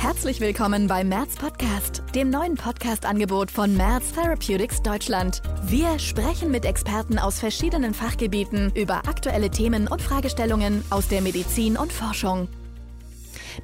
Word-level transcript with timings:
Herzlich 0.00 0.40
willkommen 0.40 0.86
beim 0.86 1.10
Merz 1.10 1.36
Podcast, 1.36 2.02
dem 2.14 2.30
neuen 2.30 2.54
Podcast-Angebot 2.54 3.50
von 3.50 3.76
Merz 3.76 4.12
Therapeutics 4.12 4.80
Deutschland. 4.82 5.42
Wir 5.64 5.98
sprechen 5.98 6.50
mit 6.50 6.64
Experten 6.64 7.18
aus 7.18 7.38
verschiedenen 7.38 7.92
Fachgebieten 7.92 8.72
über 8.74 9.06
aktuelle 9.06 9.50
Themen 9.50 9.88
und 9.88 10.00
Fragestellungen 10.00 10.82
aus 10.88 11.08
der 11.08 11.20
Medizin 11.20 11.76
und 11.76 11.92
Forschung. 11.92 12.48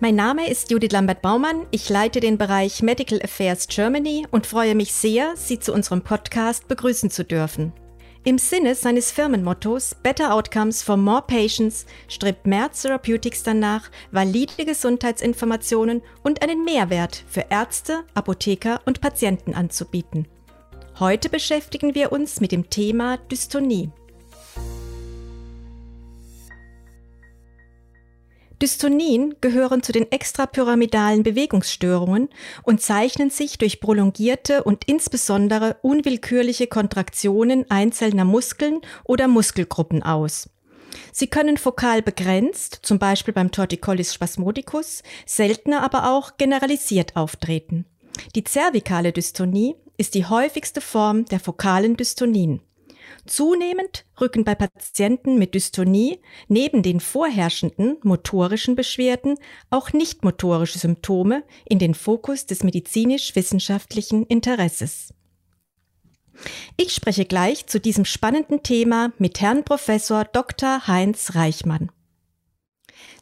Mein 0.00 0.14
Name 0.14 0.50
ist 0.50 0.70
Judith 0.70 0.92
Lambert-Baumann. 0.92 1.64
Ich 1.70 1.88
leite 1.88 2.20
den 2.20 2.36
Bereich 2.36 2.82
Medical 2.82 3.22
Affairs 3.22 3.66
Germany 3.66 4.26
und 4.30 4.46
freue 4.46 4.74
mich 4.74 4.92
sehr, 4.92 5.32
Sie 5.36 5.58
zu 5.58 5.72
unserem 5.72 6.02
Podcast 6.02 6.68
begrüßen 6.68 7.10
zu 7.10 7.24
dürfen. 7.24 7.72
Im 8.26 8.38
Sinne 8.38 8.74
seines 8.74 9.12
Firmenmottos 9.12 9.94
Better 10.02 10.34
Outcomes 10.34 10.82
for 10.82 10.96
More 10.96 11.22
Patients 11.22 11.86
strebt 12.08 12.44
Merz 12.44 12.82
Therapeutics 12.82 13.44
danach, 13.44 13.88
valide 14.10 14.64
Gesundheitsinformationen 14.64 16.02
und 16.24 16.42
einen 16.42 16.64
Mehrwert 16.64 17.22
für 17.28 17.44
Ärzte, 17.50 18.02
Apotheker 18.14 18.80
und 18.84 19.00
Patienten 19.00 19.54
anzubieten. 19.54 20.26
Heute 20.98 21.28
beschäftigen 21.28 21.94
wir 21.94 22.10
uns 22.10 22.40
mit 22.40 22.50
dem 22.50 22.68
Thema 22.68 23.16
Dystonie. 23.30 23.92
Dystonien 28.62 29.34
gehören 29.42 29.82
zu 29.82 29.92
den 29.92 30.10
extrapyramidalen 30.10 31.22
Bewegungsstörungen 31.22 32.30
und 32.62 32.80
zeichnen 32.80 33.28
sich 33.28 33.58
durch 33.58 33.80
prolongierte 33.80 34.64
und 34.64 34.84
insbesondere 34.86 35.76
unwillkürliche 35.82 36.66
Kontraktionen 36.66 37.70
einzelner 37.70 38.24
Muskeln 38.24 38.80
oder 39.04 39.28
Muskelgruppen 39.28 40.02
aus. 40.02 40.48
Sie 41.12 41.26
können 41.26 41.58
fokal 41.58 42.00
begrenzt, 42.00 42.78
zum 42.82 42.98
Beispiel 42.98 43.34
beim 43.34 43.50
Torticollis 43.50 44.14
spasmodicus, 44.14 45.02
seltener 45.26 45.82
aber 45.82 46.10
auch 46.10 46.38
generalisiert 46.38 47.14
auftreten. 47.14 47.84
Die 48.34 48.44
zervikale 48.44 49.12
Dystonie 49.12 49.76
ist 49.98 50.14
die 50.14 50.24
häufigste 50.24 50.80
Form 50.80 51.26
der 51.26 51.40
fokalen 51.40 51.96
Dystonien. 51.96 52.60
Zunehmend 53.26 54.04
rücken 54.20 54.44
bei 54.44 54.54
Patienten 54.54 55.38
mit 55.38 55.54
Dystonie 55.54 56.20
neben 56.48 56.82
den 56.82 57.00
vorherrschenden 57.00 57.98
motorischen 58.02 58.76
Beschwerden 58.76 59.36
auch 59.70 59.92
nicht-motorische 59.92 60.78
Symptome 60.78 61.42
in 61.64 61.78
den 61.78 61.94
Fokus 61.94 62.46
des 62.46 62.62
medizinisch-wissenschaftlichen 62.62 64.24
Interesses. 64.26 65.12
Ich 66.76 66.92
spreche 66.92 67.24
gleich 67.24 67.66
zu 67.66 67.80
diesem 67.80 68.04
spannenden 68.04 68.62
Thema 68.62 69.12
mit 69.18 69.40
Herrn 69.40 69.64
Professor 69.64 70.24
Dr. 70.24 70.86
Heinz 70.86 71.34
Reichmann. 71.34 71.90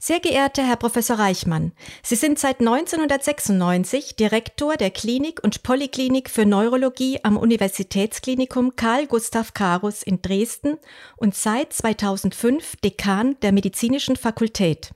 Sehr 0.01 0.21
geehrter 0.21 0.67
Herr 0.67 0.77
Professor 0.77 1.19
Reichmann, 1.19 1.73
Sie 2.03 2.17
sind 2.17 2.39
seit 2.39 2.61
1996 2.61 4.17
Direktor 4.17 4.77
der 4.77 4.91
Klinik 4.91 5.43
und 5.43 5.63
Polyklinik 5.63 6.29
für 6.29 6.45
Neurologie 6.45 7.21
am 7.23 7.37
Universitätsklinikum 7.37 8.77
Karl 8.77 9.07
Gustav 9.07 9.55
Karus 9.55 10.03
in 10.03 10.21
Dresden 10.21 10.79
und 11.17 11.35
seit 11.35 11.73
2005 11.73 12.77
Dekan 12.77 13.37
der 13.41 13.53
Medizinischen 13.53 14.17
Fakultät. 14.17 14.91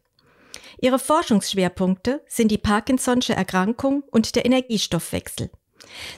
Ihre 0.80 0.98
Forschungsschwerpunkte 0.98 2.22
sind 2.28 2.50
die 2.50 2.58
Parkinson'sche 2.58 3.32
Erkrankung 3.32 4.04
und 4.10 4.36
der 4.36 4.46
Energiestoffwechsel. 4.46 5.50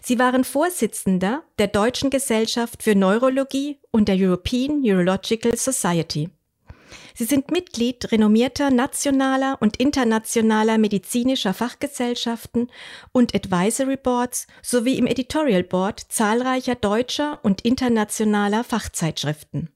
Sie 0.02 0.18
waren 0.18 0.44
Vorsitzender 0.44 1.42
der 1.58 1.68
Deutschen 1.68 2.10
Gesellschaft 2.10 2.82
für 2.82 2.94
Neurologie 2.94 3.78
und 3.90 4.08
der 4.08 4.16
European 4.16 4.80
Neurological 4.80 5.56
Society. 5.56 6.30
Sie 7.14 7.24
sind 7.24 7.50
Mitglied 7.50 8.10
renommierter 8.12 8.70
nationaler 8.70 9.58
und 9.60 9.76
internationaler 9.76 10.78
medizinischer 10.78 11.54
Fachgesellschaften 11.54 12.70
und 13.12 13.34
Advisory 13.34 13.96
Boards 13.96 14.46
sowie 14.62 14.96
im 14.96 15.06
Editorial 15.06 15.64
Board 15.64 16.00
zahlreicher 16.08 16.74
deutscher 16.74 17.40
und 17.42 17.62
internationaler 17.62 18.64
Fachzeitschriften. 18.64 19.70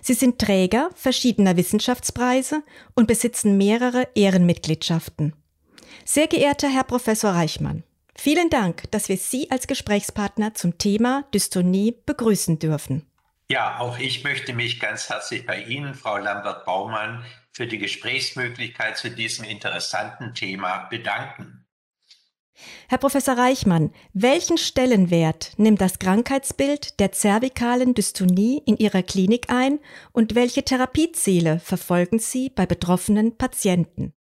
Sie 0.00 0.14
sind 0.14 0.38
Träger 0.38 0.90
verschiedener 0.94 1.56
Wissenschaftspreise 1.56 2.62
und 2.94 3.06
besitzen 3.06 3.56
mehrere 3.56 4.08
Ehrenmitgliedschaften. 4.14 5.34
Sehr 6.04 6.26
geehrter 6.26 6.68
Herr 6.68 6.84
Professor 6.84 7.32
Reichmann, 7.32 7.82
vielen 8.14 8.48
Dank, 8.48 8.90
dass 8.90 9.08
wir 9.08 9.16
Sie 9.16 9.50
als 9.50 9.66
Gesprächspartner 9.66 10.54
zum 10.54 10.78
Thema 10.78 11.24
Dystonie 11.34 11.94
begrüßen 12.06 12.58
dürfen. 12.58 13.07
Ja, 13.50 13.78
auch 13.78 13.98
ich 13.98 14.24
möchte 14.24 14.52
mich 14.52 14.78
ganz 14.78 15.08
herzlich 15.08 15.46
bei 15.46 15.62
Ihnen, 15.62 15.94
Frau 15.94 16.18
Lambert-Baumann, 16.18 17.24
für 17.50 17.66
die 17.66 17.78
Gesprächsmöglichkeit 17.78 18.98
zu 18.98 19.10
diesem 19.10 19.46
interessanten 19.46 20.34
Thema 20.34 20.86
bedanken. 20.90 21.66
Herr 22.88 22.98
Professor 22.98 23.38
Reichmann, 23.38 23.94
welchen 24.12 24.58
Stellenwert 24.58 25.52
nimmt 25.56 25.80
das 25.80 25.98
Krankheitsbild 25.98 27.00
der 27.00 27.12
zervikalen 27.12 27.94
Dystonie 27.94 28.62
in 28.66 28.76
Ihrer 28.76 29.02
Klinik 29.02 29.48
ein 29.48 29.78
und 30.12 30.34
welche 30.34 30.64
Therapieziele 30.64 31.58
verfolgen 31.60 32.18
Sie 32.18 32.50
bei 32.50 32.66
betroffenen 32.66 33.38
Patienten? 33.38 34.12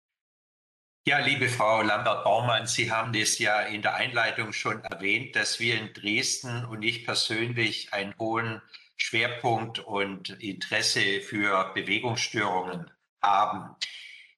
Ja, 1.05 1.19
liebe 1.19 1.49
Frau 1.49 1.83
Lambert-Baumann, 1.83 2.67
Sie 2.67 2.93
haben 2.93 3.15
es 3.15 3.39
ja 3.39 3.61
in 3.61 3.83
der 3.83 3.95
Einleitung 3.95 4.53
schon 4.53 4.85
erwähnt, 4.85 5.35
dass 5.35 5.59
wir 5.59 5.81
in 5.81 5.93
Dresden 5.95 6.65
und 6.67 6.83
ich 6.83 7.05
persönlich 7.05 7.93
einen 7.93 8.15
hohen 8.19 8.61
Schwerpunkt 8.97 9.81
und 9.81 10.31
Interesse 10.43 11.21
für 11.21 11.73
Bewegungsstörungen 11.75 12.91
haben. 13.23 13.77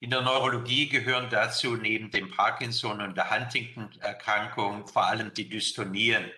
In 0.00 0.10
der 0.10 0.22
Neurologie 0.22 0.88
gehören 0.88 1.30
dazu 1.30 1.76
neben 1.76 2.10
dem 2.10 2.30
Parkinson 2.30 3.00
und 3.00 3.16
der 3.16 3.30
Huntington-Erkrankung 3.30 4.86
vor 4.86 5.06
allem 5.06 5.32
die 5.34 5.48
Dystonien. 5.48 6.30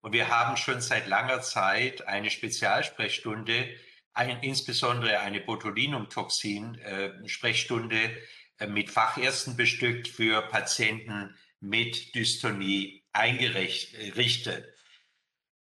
Und 0.00 0.12
wir 0.12 0.28
haben 0.28 0.56
schon 0.56 0.80
seit 0.80 1.06
langer 1.06 1.42
Zeit 1.42 2.06
eine 2.06 2.30
Spezialsprechstunde, 2.30 3.68
ein, 4.14 4.42
insbesondere 4.42 5.20
eine 5.20 5.40
Botulinumtoxin-Sprechstunde 5.40 7.96
äh, 7.96 8.16
äh, 8.58 8.66
mit 8.66 8.90
Fachärzten 8.90 9.56
bestückt 9.56 10.08
für 10.08 10.42
Patienten 10.42 11.34
mit 11.60 12.14
Dystonie 12.14 13.04
eingerichtet. 13.12 14.74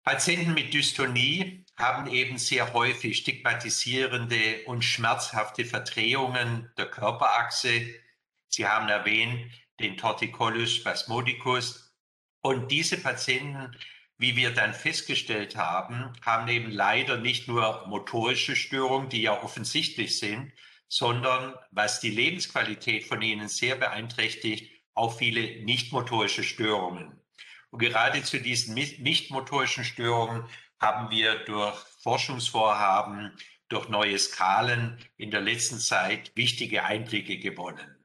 Patienten 0.04 0.54
mit 0.54 0.74
Dystonie 0.74 1.66
haben 1.78 2.08
eben 2.08 2.38
sehr 2.38 2.74
häufig 2.74 3.18
stigmatisierende 3.18 4.64
und 4.66 4.84
schmerzhafte 4.84 5.64
Verdrehungen 5.64 6.72
der 6.78 6.88
Körperachse. 6.88 7.88
Sie 8.50 8.68
haben 8.68 8.90
erwähnt 8.90 9.52
den 9.80 9.96
Torticollis 9.96 10.76
spasmodicus. 10.76 11.94
Und 12.42 12.72
diese 12.72 12.98
Patienten, 12.98 13.76
wie 14.18 14.36
wir 14.36 14.54
dann 14.54 14.74
festgestellt 14.74 15.56
haben, 15.56 16.14
haben 16.26 16.48
eben 16.48 16.72
leider 16.72 17.18
nicht 17.18 17.48
nur 17.48 17.86
motorische 17.88 18.56
Störungen, 18.56 19.10
die 19.10 19.22
ja 19.22 19.44
offensichtlich 19.44 20.18
sind, 20.18 20.52
sondern 20.88 21.54
was 21.70 22.00
die 22.00 22.10
Lebensqualität 22.10 23.04
von 23.04 23.22
ihnen 23.22 23.50
sehr 23.50 23.76
beeinträchtigt, 23.76 24.72
auch 24.96 25.16
viele 25.16 25.64
nicht-motorische 25.64 26.44
Störungen. 26.44 27.22
Und 27.70 27.80
gerade 27.80 28.24
zu 28.24 28.40
diesen 28.40 28.74
nicht-motorischen 28.74 29.84
Störungen 29.84 30.46
haben 30.80 31.10
wir 31.10 31.36
durch 31.46 31.78
Forschungsvorhaben, 32.02 33.32
durch 33.70 33.90
neue 33.90 34.18
Skalen 34.18 34.98
in 35.18 35.32
der 35.32 35.42
letzten 35.42 35.80
Zeit 35.80 36.32
wichtige 36.36 36.84
Einblicke 36.84 37.38
gewonnen. 37.38 37.98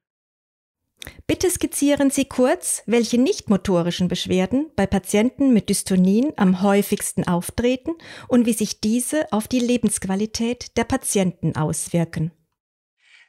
Bitte 1.26 1.50
skizzieren 1.50 2.10
Sie 2.10 2.26
kurz, 2.26 2.82
welche 2.86 3.18
nichtmotorischen 3.18 4.08
Beschwerden 4.08 4.70
bei 4.76 4.86
Patienten 4.86 5.52
mit 5.52 5.68
Dystonien 5.68 6.32
am 6.36 6.62
häufigsten 6.62 7.26
auftreten 7.26 7.92
und 8.28 8.46
wie 8.46 8.52
sich 8.52 8.80
diese 8.80 9.32
auf 9.32 9.48
die 9.48 9.58
Lebensqualität 9.58 10.76
der 10.76 10.84
Patienten 10.84 11.56
auswirken. 11.56 12.32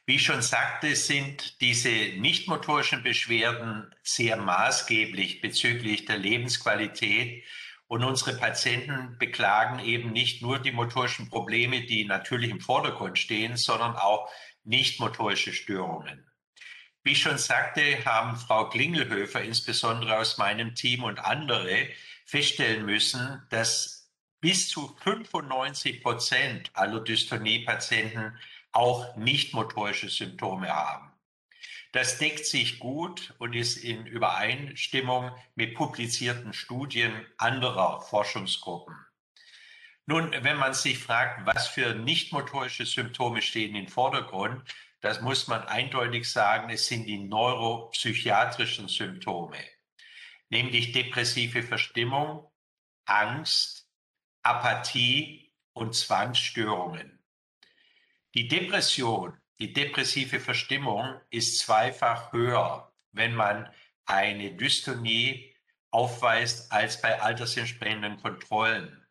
Wie 0.06 0.16
ich 0.16 0.22
schon 0.22 0.42
sagte, 0.42 0.94
sind 0.96 1.60
diese 1.62 1.88
nichtmotorischen 1.88 3.02
Beschwerden 3.02 3.90
sehr 4.02 4.36
maßgeblich 4.36 5.40
bezüglich 5.40 6.04
der 6.04 6.18
Lebensqualität 6.18 7.42
und 7.94 8.02
unsere 8.02 8.36
Patienten 8.36 9.16
beklagen 9.20 9.78
eben 9.78 10.10
nicht 10.10 10.42
nur 10.42 10.58
die 10.58 10.72
motorischen 10.72 11.30
Probleme, 11.30 11.82
die 11.82 12.04
natürlich 12.04 12.50
im 12.50 12.58
Vordergrund 12.58 13.20
stehen, 13.20 13.56
sondern 13.56 13.94
auch 13.94 14.28
nicht 14.64 14.98
motorische 14.98 15.52
Störungen. 15.52 16.28
Wie 17.04 17.12
ich 17.12 17.22
schon 17.22 17.38
sagte, 17.38 18.04
haben 18.04 18.36
Frau 18.36 18.68
Klingelhöfer 18.68 19.42
insbesondere 19.42 20.18
aus 20.18 20.38
meinem 20.38 20.74
Team 20.74 21.04
und 21.04 21.20
andere 21.20 21.86
feststellen 22.24 22.84
müssen, 22.84 23.46
dass 23.50 24.10
bis 24.40 24.68
zu 24.68 24.88
95 25.04 26.02
Prozent 26.02 26.72
aller 26.74 26.98
Dystonie-Patienten 26.98 28.36
auch 28.72 29.14
nicht 29.14 29.54
motorische 29.54 30.08
Symptome 30.08 30.66
haben. 30.68 31.13
Das 31.94 32.18
deckt 32.18 32.44
sich 32.44 32.80
gut 32.80 33.34
und 33.38 33.52
ist 33.52 33.76
in 33.76 34.04
Übereinstimmung 34.04 35.30
mit 35.54 35.76
publizierten 35.76 36.52
Studien 36.52 37.24
anderer 37.38 38.00
Forschungsgruppen. 38.00 38.96
Nun, 40.04 40.32
wenn 40.40 40.56
man 40.56 40.74
sich 40.74 40.98
fragt, 40.98 41.46
was 41.46 41.68
für 41.68 41.94
nichtmotorische 41.94 42.84
Symptome 42.84 43.42
stehen 43.42 43.76
im 43.76 43.86
Vordergrund, 43.86 44.68
das 45.02 45.20
muss 45.20 45.46
man 45.46 45.62
eindeutig 45.68 46.28
sagen, 46.28 46.68
es 46.68 46.88
sind 46.88 47.06
die 47.06 47.18
neuropsychiatrischen 47.18 48.88
Symptome, 48.88 49.62
nämlich 50.48 50.90
depressive 50.90 51.62
Verstimmung, 51.62 52.50
Angst, 53.04 53.88
Apathie 54.42 55.52
und 55.74 55.94
Zwangsstörungen. 55.94 57.24
Die 58.34 58.48
Depression, 58.48 59.40
die 59.58 59.72
depressive 59.72 60.40
Verstimmung 60.40 61.20
ist 61.30 61.58
zweifach 61.60 62.32
höher, 62.32 62.92
wenn 63.12 63.34
man 63.34 63.72
eine 64.04 64.52
Dystonie 64.54 65.54
aufweist 65.90 66.72
als 66.72 67.00
bei 67.00 67.20
altersentsprechenden 67.20 68.20
Kontrollen. 68.20 69.06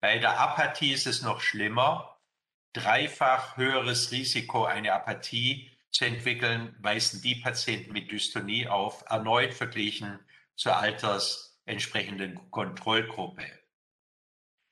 Bei 0.00 0.18
der 0.18 0.38
Apathie 0.38 0.92
ist 0.92 1.06
es 1.06 1.22
noch 1.22 1.40
schlimmer. 1.40 2.18
Dreifach 2.72 3.56
höheres 3.56 4.10
Risiko, 4.10 4.64
eine 4.64 4.92
Apathie 4.92 5.70
zu 5.90 6.04
entwickeln, 6.04 6.74
weisen 6.80 7.20
die 7.22 7.36
Patienten 7.36 7.92
mit 7.92 8.10
Dystonie 8.10 8.68
auf, 8.68 9.04
erneut 9.08 9.54
verglichen 9.54 10.18
zur 10.54 10.76
altersentsprechenden 10.76 12.50
Kontrollgruppe. 12.50 13.46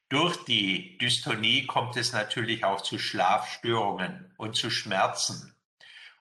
Durch 0.08 0.44
die 0.44 0.98
Dystonie 0.98 1.66
kommt 1.66 1.96
es 1.96 2.12
natürlich 2.12 2.62
auch 2.64 2.80
zu 2.80 2.98
Schlafstörungen 2.98 4.32
und 4.36 4.54
zu 4.54 4.70
Schmerzen. 4.70 5.56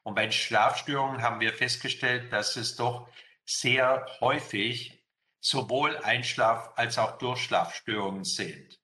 Und 0.02 0.16
bei 0.16 0.32
Schlafstörungen 0.32 1.22
haben 1.22 1.40
wir 1.40 1.54
festgestellt, 1.54 2.34
dass 2.34 2.56
es 2.56 2.76
doch 2.76 3.08
sehr 3.46 4.08
häufig 4.22 5.04
sowohl 5.40 5.98
Einschlaf- 5.98 6.72
als 6.76 6.98
auch 6.98 7.20
Durchschlafstörungen 7.20 8.24
sind. 8.24 8.80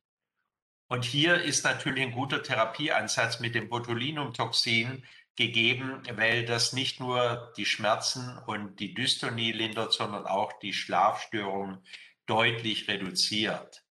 Und 0.88 1.04
hier 1.04 1.42
ist 1.42 1.64
natürlich 1.64 2.04
ein 2.04 2.12
guter 2.12 2.44
Therapieansatz 2.44 3.40
mit 3.40 3.56
dem 3.56 3.70
Botulinumtoxin 3.70 5.04
gegeben, 5.36 6.04
weil 6.14 6.46
das 6.46 6.74
nicht 6.74 7.00
nur 7.00 7.52
die 7.58 7.66
Schmerzen 7.66 8.38
und 8.46 8.80
die 8.80 8.94
Dystonie 8.94 9.52
lindert, 9.52 9.94
sondern 9.94 10.28
auch 10.28 10.54
die 10.60 10.74
Schlafstörungen 10.74 11.84
deutlich 12.28 12.88
reduziert. 12.88 13.84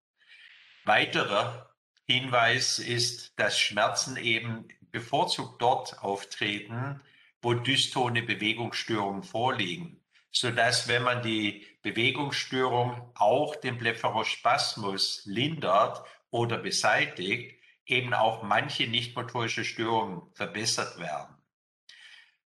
Weiterer 0.90 1.70
Hinweis 2.08 2.81
ist, 2.81 3.38
dass 3.38 3.56
Schmerzen 3.56 4.16
eben 4.16 4.66
bevorzugt 4.90 5.62
dort 5.62 6.02
auftreten, 6.02 7.00
wo 7.40 7.54
dystone 7.54 8.25
Bewegungsstörungen 8.25 9.22
vorliegen, 9.22 10.00
sodass 10.32 10.88
wenn 10.88 11.04
man 11.04 11.22
die 11.22 11.64
Bewegungsstörung 11.82 13.12
auch 13.14 13.54
den 13.54 13.78
Blepharospasmus 13.78 15.22
lindert 15.26 16.04
oder 16.31 16.58
beseitigt, 16.58 17.54
eben 17.86 18.12
auch 18.12 18.43
manche 18.43 18.88
nichtmotorische 18.88 19.64
Störungen 19.64 20.22
verbessert 20.34 20.98
werden. 20.98 21.36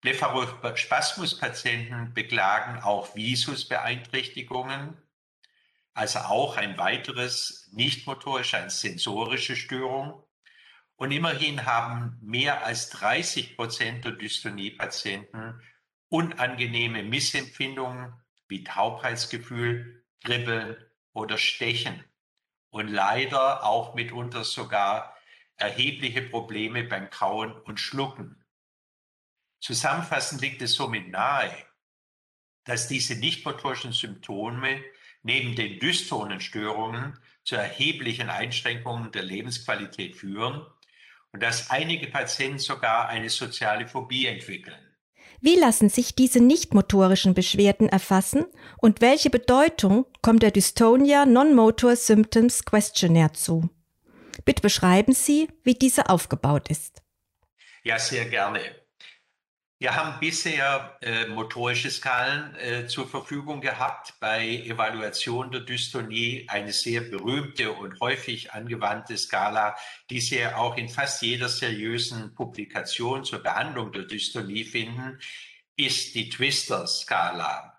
Blepharospasmus-Patienten 0.01 2.13
beklagen 2.13 2.83
auch 2.83 3.15
Visusbeeinträchtigungen, 3.15 4.97
also 5.95 6.19
auch 6.19 6.57
ein 6.57 6.77
weiteres 6.77 7.69
nicht-motorische, 7.71 8.57
eine 8.57 8.69
sensorische 8.69 9.55
Störung. 9.55 10.21
Und 10.97 11.11
immerhin 11.11 11.65
haben 11.65 12.19
mehr 12.21 12.65
als 12.65 12.89
30 12.89 13.55
Prozent 13.55 14.03
der 14.03 14.11
Dystonie-Patienten 14.11 15.61
unangenehme 16.09 17.01
Missempfindungen 17.01 18.13
wie 18.47 18.63
Taubheitsgefühl, 18.63 20.05
Kribbeln 20.23 20.77
oder 21.13 21.37
Stechen 21.37 22.03
und 22.69 22.89
leider 22.89 23.63
auch 23.63 23.95
mitunter 23.95 24.43
sogar 24.43 25.17
erhebliche 25.55 26.21
Probleme 26.21 26.83
beim 26.83 27.09
Kauen 27.09 27.53
und 27.53 27.79
Schlucken. 27.79 28.43
Zusammenfassend 29.61 30.41
liegt 30.41 30.61
es 30.61 30.73
somit 30.73 31.07
nahe, 31.07 31.55
dass 32.65 32.89
diese 32.89 33.15
nichtmotorischen 33.15 33.93
Symptome 33.93 34.83
neben 35.25 35.55
den 35.55 35.79
dystonen 35.79 36.39
Störungen 36.39 37.17
zu 37.43 37.55
erheblichen 37.55 38.29
Einschränkungen 38.29 39.11
der 39.11 39.23
Lebensqualität 39.23 40.15
führen 40.15 40.65
und 41.33 41.41
dass 41.41 41.71
einige 41.71 42.07
Patienten 42.07 42.59
sogar 42.59 43.09
eine 43.09 43.29
soziale 43.29 43.87
Phobie 43.87 44.27
entwickeln. 44.27 44.77
Wie 45.41 45.55
lassen 45.55 45.89
sich 45.89 46.15
diese 46.15 46.39
nichtmotorischen 46.39 47.33
Beschwerden 47.33 47.89
erfassen 47.89 48.45
und 48.77 49.01
welche 49.01 49.31
Bedeutung 49.31 50.05
kommt 50.21 50.43
der 50.43 50.51
Dystonia 50.51 51.25
Non-Motor 51.25 51.95
Symptoms 51.95 52.63
Questionnaire 52.63 53.33
zu? 53.33 53.69
Bitte 54.45 54.61
beschreiben 54.61 55.13
Sie, 55.13 55.49
wie 55.63 55.73
diese 55.73 56.09
aufgebaut 56.09 56.69
ist. 56.69 57.01
Ja, 57.83 57.97
sehr 57.97 58.25
gerne. 58.25 58.59
Wir 59.77 59.93
haben 59.93 60.21
bisher 60.21 60.97
äh, 61.01 61.27
motorische 61.27 61.91
Skalen 61.91 62.55
äh, 62.55 62.87
zur 62.87 63.09
Verfügung 63.09 63.59
gehabt 63.59 64.13
bei 64.21 64.47
Evaluation 64.47 65.51
der 65.51 65.61
Dystonie, 65.61 66.45
eine 66.47 66.71
sehr 66.71 67.01
berühmte 67.01 67.73
und 67.73 67.99
häufig 67.99 68.53
angewandte 68.53 69.17
Skala, 69.17 69.75
die 70.09 70.21
Sie 70.21 70.45
auch 70.47 70.77
in 70.77 70.87
fast 70.87 71.21
jeder 71.21 71.49
seriösen 71.49 72.33
Publikation 72.33 73.25
zur 73.25 73.39
Behandlung 73.43 73.91
der 73.91 74.03
Dystonie 74.03 74.63
finden, 74.63 75.19
ist 75.75 76.15
die 76.15 76.29
Twister-Skala. 76.29 77.77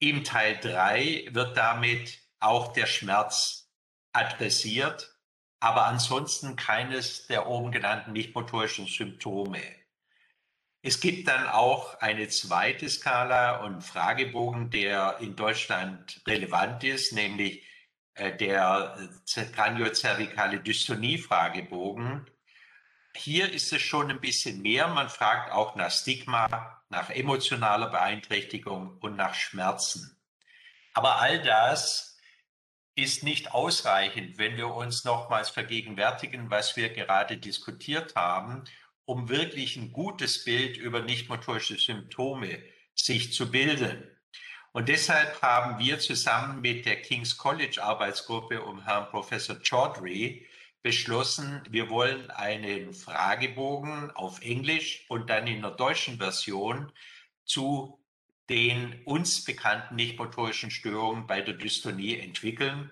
Im 0.00 0.24
Teil 0.24 0.58
3 0.60 1.28
wird 1.30 1.56
damit 1.56 2.18
auch 2.40 2.74
der 2.74 2.86
Schmerz 2.86 3.70
adressiert, 4.12 5.16
aber 5.60 5.86
ansonsten 5.86 6.56
keines 6.56 7.26
der 7.26 7.46
oben 7.46 7.72
genannten 7.72 8.12
nicht-motorischen 8.12 8.86
Symptome. 8.86 9.81
Es 10.84 10.98
gibt 10.98 11.28
dann 11.28 11.46
auch 11.46 12.00
eine 12.00 12.26
zweite 12.28 12.88
Skala 12.88 13.60
und 13.64 13.82
Fragebogen, 13.82 14.68
der 14.70 15.18
in 15.20 15.36
Deutschland 15.36 16.20
relevant 16.26 16.82
ist, 16.82 17.12
nämlich 17.12 17.64
äh, 18.14 18.36
der 18.36 18.98
Kraniozervikale 19.54 20.58
Dystonie-Fragebogen. 20.58 22.28
Hier 23.14 23.52
ist 23.52 23.72
es 23.72 23.80
schon 23.80 24.10
ein 24.10 24.20
bisschen 24.20 24.60
mehr. 24.62 24.88
Man 24.88 25.08
fragt 25.08 25.52
auch 25.52 25.76
nach 25.76 25.92
Stigma, 25.92 26.82
nach 26.88 27.10
emotionaler 27.10 27.88
Beeinträchtigung 27.88 28.98
und 28.98 29.14
nach 29.14 29.34
Schmerzen. 29.34 30.18
Aber 30.94 31.20
all 31.20 31.40
das 31.42 32.18
ist 32.96 33.22
nicht 33.22 33.52
ausreichend, 33.52 34.36
wenn 34.36 34.56
wir 34.56 34.74
uns 34.74 35.04
nochmals 35.04 35.48
vergegenwärtigen, 35.48 36.50
was 36.50 36.76
wir 36.76 36.90
gerade 36.92 37.36
diskutiert 37.38 38.16
haben 38.16 38.64
um 39.04 39.28
wirklich 39.28 39.76
ein 39.76 39.92
gutes 39.92 40.44
Bild 40.44 40.76
über 40.76 41.02
nichtmotorische 41.02 41.78
Symptome 41.78 42.62
sich 42.94 43.32
zu 43.32 43.50
bilden. 43.50 44.04
Und 44.72 44.88
deshalb 44.88 45.42
haben 45.42 45.78
wir 45.78 45.98
zusammen 45.98 46.60
mit 46.60 46.86
der 46.86 47.02
King's 47.02 47.36
College 47.36 47.82
Arbeitsgruppe 47.82 48.62
um 48.62 48.84
Herrn 48.84 49.08
Professor 49.10 49.56
Chaudhry 49.62 50.46
beschlossen, 50.82 51.62
wir 51.68 51.90
wollen 51.90 52.30
einen 52.30 52.92
Fragebogen 52.92 54.10
auf 54.12 54.40
Englisch 54.42 55.04
und 55.08 55.30
dann 55.30 55.46
in 55.46 55.62
der 55.62 55.70
deutschen 55.72 56.18
Version 56.18 56.90
zu 57.44 57.98
den 58.48 59.02
uns 59.04 59.44
bekannten 59.44 59.94
nichtmotorischen 59.96 60.70
Störungen 60.70 61.26
bei 61.26 61.40
der 61.40 61.54
Dystonie 61.54 62.18
entwickeln. 62.18 62.90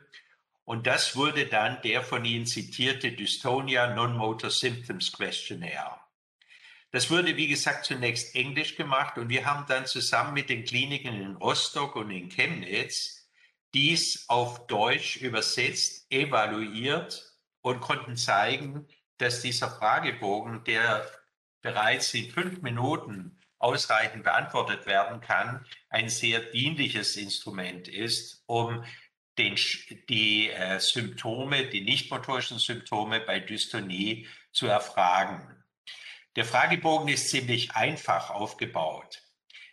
Und 0.64 0.87
das 0.87 1.16
wurde 1.16 1.46
dann 1.46 1.82
der 1.82 2.02
von 2.02 2.25
Ihnen 2.25 2.46
zitierte 2.46 3.12
Dystonia 3.12 3.92
Non-Motor 3.92 4.50
Symptoms 4.50 5.11
Questionnaire. 5.12 6.00
Das 6.92 7.09
wurde, 7.11 7.37
wie 7.37 7.47
gesagt, 7.47 7.85
zunächst 7.85 8.35
Englisch 8.35 8.76
gemacht 8.76 9.16
und 9.16 9.28
wir 9.28 9.47
haben 9.47 9.64
dann 9.68 9.87
zusammen 9.87 10.35
mit 10.35 10.49
den 10.49 10.64
Kliniken 10.64 11.14
in 11.14 11.37
Rostock 11.37 11.94
und 11.94 12.11
in 12.11 12.28
Chemnitz 12.28 13.30
dies 13.75 14.28
auf 14.28 14.66
Deutsch 14.66 15.16
übersetzt, 15.16 16.11
evaluiert 16.11 17.37
und 17.62 17.80
konnten 17.80 18.16
zeigen, 18.16 18.88
dass 19.18 19.42
dieser 19.42 19.70
Fragebogen, 19.70 20.64
der 20.64 21.09
bereits 21.62 22.12
in 22.14 22.30
fünf 22.30 22.62
Minuten 22.62 23.38
ausreichend 23.59 24.25
beantwortet 24.25 24.87
werden 24.87 25.20
kann, 25.20 25.64
ein 25.90 26.09
sehr 26.09 26.40
dienliches 26.40 27.16
Instrument 27.16 27.87
ist, 27.87 28.42
um 28.47 28.82
den, 29.38 29.56
die 30.09 30.50
äh, 30.50 30.80
Symptome, 30.80 31.66
die 31.66 31.82
nichtmotorischen 31.82 32.59
Symptome 32.59 33.20
bei 33.20 33.38
Dystonie 33.38 34.26
zu 34.50 34.66
erfragen. 34.66 35.59
Der 36.37 36.44
Fragebogen 36.44 37.08
ist 37.08 37.28
ziemlich 37.30 37.75
einfach 37.75 38.30
aufgebaut. 38.30 39.22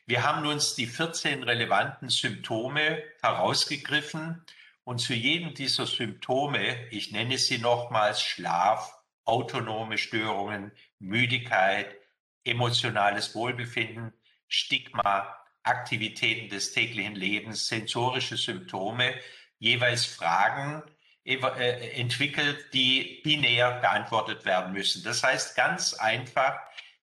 Wir 0.07 0.23
haben 0.23 0.47
uns 0.47 0.73
die 0.73 0.87
14 0.87 1.43
relevanten 1.43 2.09
Symptome 2.09 3.03
herausgegriffen 3.21 4.43
und 4.83 4.97
zu 4.97 5.13
jedem 5.13 5.53
dieser 5.53 5.85
Symptome, 5.85 6.89
ich 6.89 7.11
nenne 7.11 7.37
sie 7.37 7.59
nochmals 7.59 8.23
Schlaf, 8.23 8.91
autonome 9.23 9.99
Störungen, 9.99 10.71
Müdigkeit, 10.97 11.95
emotionales 12.43 13.35
Wohlbefinden, 13.35 14.13
Stigma, 14.47 15.37
Aktivitäten 15.61 16.49
des 16.49 16.71
täglichen 16.71 17.15
Lebens, 17.15 17.67
sensorische 17.67 18.37
Symptome, 18.37 19.13
jeweils 19.59 20.05
Fragen 20.05 20.81
entwickelt, 21.27 22.73
die 22.73 23.21
binär 23.23 23.79
beantwortet 23.81 24.45
werden 24.45 24.73
müssen. 24.73 25.03
Das 25.03 25.23
heißt 25.23 25.55
ganz 25.55 25.93
einfach, 25.93 26.59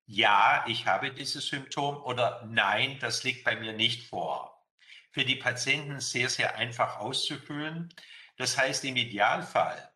ja, 0.06 0.64
ich 0.66 0.86
habe 0.86 1.12
dieses 1.12 1.46
Symptom 1.46 2.02
oder 2.02 2.46
nein, 2.50 2.98
das 3.00 3.22
liegt 3.22 3.44
bei 3.44 3.56
mir 3.56 3.72
nicht 3.72 4.08
vor. 4.08 4.66
Für 5.12 5.24
die 5.24 5.36
Patienten 5.36 6.00
sehr, 6.00 6.28
sehr 6.28 6.56
einfach 6.56 6.98
auszufüllen. 6.98 7.92
Das 8.36 8.58
heißt, 8.58 8.84
im 8.84 8.96
Idealfall, 8.96 9.90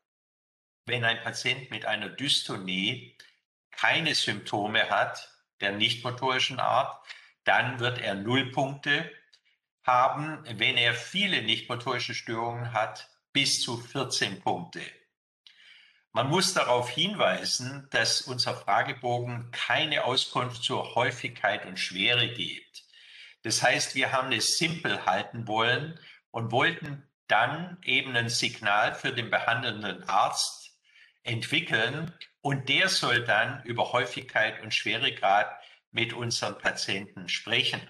wenn 0.87 1.05
ein 1.05 1.23
Patient 1.23 1.71
mit 1.71 1.87
einer 1.87 2.09
Dystonie 2.09 3.17
keine 3.71 4.15
Symptome 4.15 4.91
hat 4.91 5.31
der 5.61 5.73
nichtmotorischen 5.73 6.61
Art, 6.61 7.05
dann 7.45 7.81
wird 7.81 7.99
er 7.99 8.15
null 8.15 8.51
Punkte 8.53 9.11
haben. 9.83 10.45
Wenn 10.59 10.77
er 10.77 10.95
viele 10.95 11.43
nichtmotorische 11.43 12.15
Störungen 12.15 12.73
hat, 12.73 13.09
bis 13.33 13.61
zu 13.63 13.77
14 13.77 14.41
Punkte. 14.41 14.83
Man 16.13 16.29
muss 16.29 16.55
darauf 16.55 16.89
hinweisen, 16.91 17.87
dass 17.91 18.23
unser 18.23 18.55
Fragebogen 18.55 19.51
keine 19.51 20.05
Auskunft 20.05 20.63
zur 20.63 20.95
Häufigkeit 20.95 21.67
und 21.67 21.79
Schwere 21.79 22.29
gibt. 22.29 22.85
Das 23.43 23.63
heißt, 23.63 23.95
wir 23.95 24.13
haben 24.13 24.33
es 24.33 24.59
simpel 24.59 25.07
halten 25.07 25.47
wollen 25.47 26.01
und 26.31 26.51
wollten 26.51 27.09
dann 27.29 27.79
eben 27.85 28.17
ein 28.17 28.31
Signal 28.31 28.95
für 28.95 29.13
den 29.13 29.31
behandelnden 29.31 30.03
Arzt 30.09 30.77
entwickeln 31.23 32.13
und 32.41 32.69
der 32.69 32.89
soll 32.89 33.25
dann 33.25 33.63
über 33.65 33.93
Häufigkeit 33.93 34.63
und 34.63 34.75
Schweregrad 34.75 35.51
mit 35.91 36.13
unseren 36.13 36.59
Patienten 36.59 37.29
sprechen. 37.29 37.81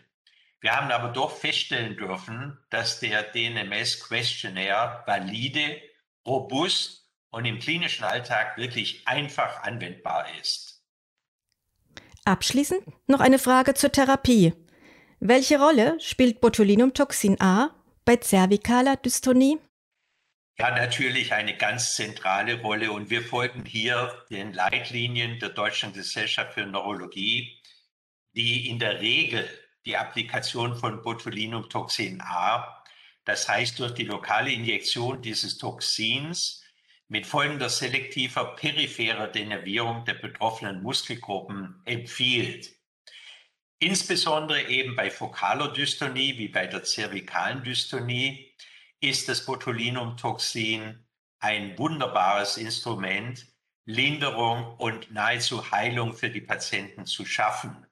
Wir 0.61 0.75
haben 0.75 0.91
aber 0.91 1.09
doch 1.09 1.37
feststellen 1.37 1.97
dürfen, 1.97 2.59
dass 2.71 2.99
der 3.01 3.23
DNMS 3.23 4.01
Questionnaire 4.01 5.05
valide, 5.07 5.81
robust 6.27 7.09
und 7.31 7.45
im 7.45 7.59
klinischen 7.59 8.05
Alltag 8.05 8.57
wirklich 8.57 9.07
einfach 9.07 9.63
anwendbar 9.63 10.27
ist. 10.41 10.83
Abschließend 12.25 12.83
noch 13.07 13.21
eine 13.21 13.39
Frage 13.39 13.75
zur 13.75 13.93
Therapie. 13.93 14.53
Welche 15.21 15.59
Rolle 15.59 15.99
spielt 16.01 16.41
Botulinumtoxin 16.41 17.41
A 17.41 17.71
bei 18.05 18.17
zervikaler 18.17 18.97
Dystonie? 18.97 19.59
Ja, 20.59 20.73
natürlich 20.73 21.33
eine 21.33 21.57
ganz 21.57 21.95
zentrale 21.95 22.61
Rolle 22.61 22.91
und 22.91 23.11
wir 23.11 23.23
folgen 23.23 23.65
hier 23.65 24.25
den 24.29 24.53
Leitlinien 24.53 25.39
der 25.39 25.51
Deutschen 25.51 25.93
Gesellschaft 25.93 26.55
für 26.55 26.67
Neurologie, 26.67 27.63
die 28.35 28.69
in 28.69 28.81
der 28.81 29.01
Regel 29.01 29.49
die 29.87 29.97
Applikation 29.97 30.77
von 30.77 31.03
Botulinumtoxin 31.03 32.21
A, 32.21 32.83
das 33.25 33.49
heißt 33.49 33.79
durch 33.79 33.93
die 33.93 34.05
lokale 34.05 34.53
Injektion 34.53 35.21
dieses 35.23 35.59
Toxins 35.59 36.65
mit 37.09 37.27
folgender 37.27 37.69
selektiver 37.69 38.57
peripherer 38.57 39.29
Denervierung 39.29 40.05
der 40.05 40.15
betroffenen 40.15 40.83
Muskelgruppen 40.83 41.81
empfiehlt. 41.85 42.75
Insbesondere 43.79 44.69
eben 44.69 44.97
bei 44.97 45.11
fokaler 45.11 45.73
Dystonie 45.73 46.37
wie 46.37 46.49
bei 46.49 46.67
der 46.67 46.83
zervikalen 46.83 47.63
Dystonie 47.63 48.55
ist 49.01 49.29
das 49.29 49.47
Botulinumtoxin 49.47 51.07
ein 51.39 51.79
wunderbares 51.79 52.57
Instrument, 52.57 53.47
Linderung 53.85 54.77
und 54.77 55.11
nahezu 55.13 55.71
Heilung 55.71 56.13
für 56.13 56.29
die 56.29 56.41
Patienten 56.41 57.07
zu 57.07 57.25
schaffen. 57.25 57.87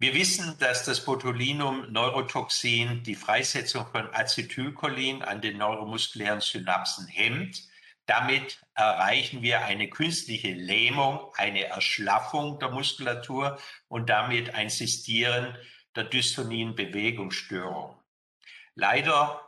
Wir 0.00 0.14
wissen, 0.14 0.56
dass 0.58 0.84
das 0.84 1.04
Botulinum-Neurotoxin 1.04 3.04
die 3.04 3.14
Freisetzung 3.14 3.86
von 3.86 4.12
Acetylcholin 4.12 5.22
an 5.22 5.40
den 5.40 5.58
neuromuskulären 5.58 6.40
Synapsen 6.40 7.06
hemmt 7.06 7.70
damit 8.10 8.58
erreichen 8.74 9.40
wir 9.40 9.64
eine 9.64 9.88
künstliche 9.88 10.50
Lähmung, 10.50 11.32
eine 11.36 11.66
Erschlaffung 11.66 12.58
der 12.58 12.70
Muskulatur 12.70 13.56
und 13.86 14.10
damit 14.10 14.52
ein 14.52 14.68
Sistieren 14.68 15.56
der 15.94 16.02
dystonien 16.02 16.74
Bewegungsstörung. 16.74 17.96
Leider 18.74 19.40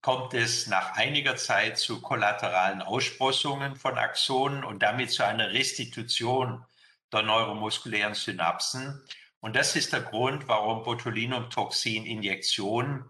kommt 0.00 0.34
es 0.34 0.66
nach 0.66 0.96
einiger 0.96 1.36
Zeit 1.36 1.78
zu 1.78 2.02
kollateralen 2.02 2.82
Aussprossungen 2.82 3.76
von 3.76 3.96
Axonen 3.96 4.64
und 4.64 4.82
damit 4.82 5.12
zu 5.12 5.24
einer 5.24 5.52
Restitution 5.52 6.64
der 7.12 7.22
neuromuskulären 7.22 8.14
Synapsen. 8.14 9.00
Und 9.42 9.54
das 9.56 9.74
ist 9.74 9.92
der 9.92 10.02
Grund, 10.02 10.46
warum 10.46 10.84
Botulinumtoxin-Injektionen 10.84 13.04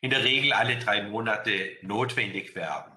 in 0.00 0.10
der 0.10 0.24
Regel 0.24 0.52
alle 0.52 0.78
drei 0.78 1.04
Monate 1.04 1.76
notwendig 1.82 2.56
werden. 2.56 2.92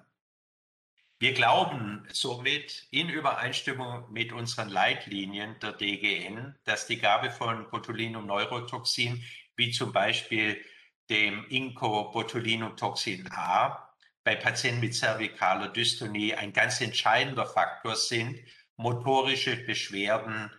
Wir 1.20 1.32
glauben 1.32 2.04
somit 2.12 2.88
in 2.90 3.08
Übereinstimmung 3.08 4.10
mit 4.10 4.32
unseren 4.32 4.70
Leitlinien 4.70 5.56
der 5.60 5.74
DGN, 5.74 6.56
dass 6.64 6.88
die 6.88 6.98
Gabe 6.98 7.30
von 7.30 7.70
Botulinum-Neurotoxin, 7.70 9.22
wie 9.54 9.70
zum 9.70 9.92
Beispiel 9.92 10.60
dem 11.08 11.46
Inco-Botulinumtoxin 11.48 13.30
A, 13.30 13.88
bei 14.24 14.34
Patienten 14.34 14.80
mit 14.80 14.96
cervikaler 14.96 15.68
Dystonie 15.68 16.34
ein 16.34 16.52
ganz 16.52 16.80
entscheidender 16.80 17.46
Faktor 17.46 17.94
sind, 17.94 18.40
motorische 18.76 19.54
Beschwerden 19.64 20.50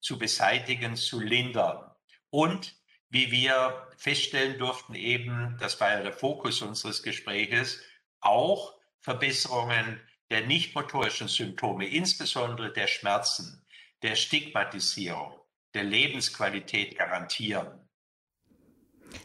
zu 0.00 0.18
beseitigen, 0.18 0.96
zu 0.96 1.20
lindern. 1.20 1.90
Und 2.30 2.76
wie 3.10 3.30
wir 3.30 3.86
feststellen 3.96 4.58
durften, 4.58 4.94
eben, 4.94 5.56
das 5.60 5.80
war 5.80 5.90
ja 5.90 6.02
der 6.02 6.12
Fokus 6.12 6.62
unseres 6.62 7.02
Gespräches, 7.02 7.80
auch 8.20 8.74
Verbesserungen 9.00 10.00
der 10.30 10.46
nichtmotorischen 10.46 11.28
Symptome, 11.28 11.86
insbesondere 11.86 12.72
der 12.72 12.86
Schmerzen, 12.86 13.64
der 14.02 14.14
Stigmatisierung, 14.14 15.34
der 15.74 15.84
Lebensqualität 15.84 16.98
garantieren. 16.98 17.66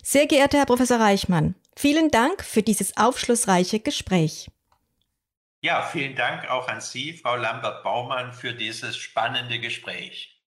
Sehr 0.02 0.28
geehrter 0.28 0.60
Herr 0.60 0.66
Professor 0.66 1.00
Reichmann, 1.00 1.56
vielen 1.76 2.10
Dank 2.10 2.44
für 2.44 2.64
dieses 2.64 2.96
aufschlussreiche 2.96 3.82
Gespräch. 3.82 4.50
Ja, 5.62 5.82
vielen 5.82 6.16
Dank 6.16 6.50
auch 6.50 6.68
an 6.68 6.82
Sie, 6.82 7.14
Frau 7.14 7.36
Lambert-Baumann, 7.36 8.34
für 8.34 8.54
dieses 8.54 8.98
spannende 8.98 9.60
Gespräch. 9.60 10.42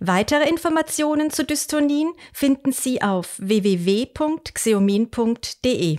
Weitere 0.00 0.48
Informationen 0.48 1.30
zu 1.30 1.44
Dystonien 1.44 2.12
finden 2.32 2.72
Sie 2.72 3.02
auf 3.02 3.38
www.xeomin.de. 3.38 5.98